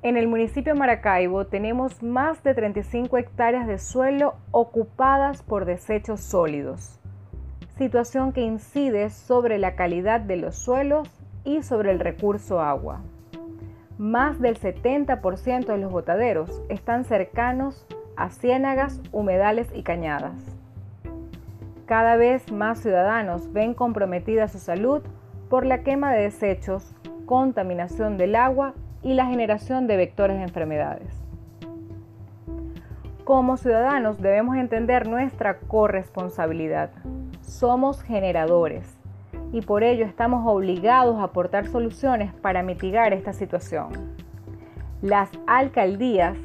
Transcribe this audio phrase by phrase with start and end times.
[0.00, 7.00] En el municipio Maracaibo tenemos más de 35 hectáreas de suelo ocupadas por desechos sólidos,
[7.76, 11.10] situación que incide sobre la calidad de los suelos
[11.42, 13.00] y sobre el recurso agua.
[13.98, 17.84] Más del 70% de los botaderos están cercanos
[18.16, 20.40] a ciénagas, humedales y cañadas.
[21.86, 25.02] Cada vez más ciudadanos ven comprometida su salud
[25.50, 26.94] por la quema de desechos,
[27.26, 31.08] contaminación del agua y la generación de vectores de enfermedades.
[33.24, 36.90] Como ciudadanos debemos entender nuestra corresponsabilidad.
[37.42, 38.98] Somos generadores
[39.52, 43.92] y por ello estamos obligados a aportar soluciones para mitigar esta situación.
[45.02, 46.36] Las alcaldías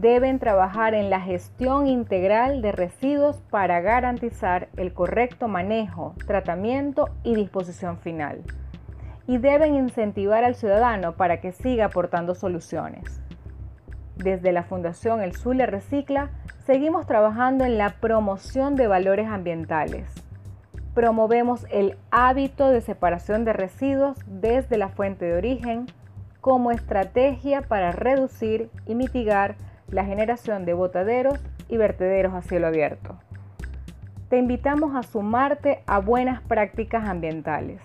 [0.00, 7.34] deben trabajar en la gestión integral de residuos para garantizar el correcto manejo, tratamiento y
[7.34, 8.42] disposición final
[9.30, 13.22] y deben incentivar al ciudadano para que siga aportando soluciones.
[14.16, 16.30] Desde la Fundación El Zulia Recicla,
[16.66, 20.12] seguimos trabajando en la promoción de valores ambientales.
[20.94, 25.86] Promovemos el hábito de separación de residuos desde la fuente de origen
[26.40, 29.54] como estrategia para reducir y mitigar
[29.86, 31.38] la generación de botaderos
[31.68, 33.16] y vertederos a cielo abierto.
[34.28, 37.80] Te invitamos a sumarte a buenas prácticas ambientales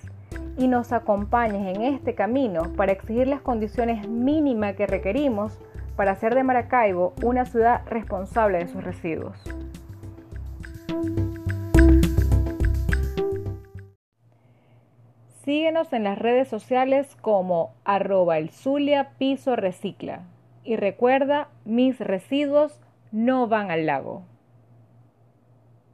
[0.57, 5.57] y nos acompañes en este camino para exigir las condiciones mínimas que requerimos
[5.95, 9.37] para hacer de Maracaibo una ciudad responsable de sus residuos.
[15.43, 20.23] Síguenos en las redes sociales como arroba el Zulia Piso Recicla.
[20.63, 22.81] Y recuerda, mis residuos
[23.11, 24.23] no van al lago.